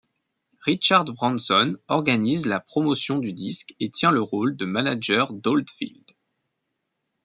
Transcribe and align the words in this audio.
Richard 0.65 1.05
Branson 1.05 1.77
organise 1.87 2.47
la 2.47 2.59
promotion 2.59 3.19
du 3.19 3.33
disque 3.33 3.75
et 3.79 3.91
tient 3.91 4.09
le 4.09 4.23
rôle 4.23 4.55
de 4.57 4.65
manager 4.65 5.31
d'Oldfield. 5.31 6.09